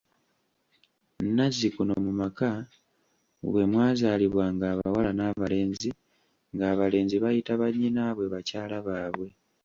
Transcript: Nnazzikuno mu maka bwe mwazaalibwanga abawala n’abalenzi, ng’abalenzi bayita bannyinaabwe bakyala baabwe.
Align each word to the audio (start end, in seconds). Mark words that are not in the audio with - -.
Nnazzikuno 1.23 1.93
mu 2.05 2.11
maka 2.21 2.49
bwe 3.51 3.63
mwazaalibwanga 3.71 4.65
abawala 4.73 5.11
n’abalenzi, 5.15 5.89
ng’abalenzi 6.53 7.15
bayita 7.23 7.51
bannyinaabwe 7.61 8.25
bakyala 8.33 8.77
baabwe. 8.87 9.27